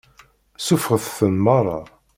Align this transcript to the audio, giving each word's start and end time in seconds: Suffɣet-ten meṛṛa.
Suffɣet-ten 0.65 1.33
meṛṛa. 1.45 1.79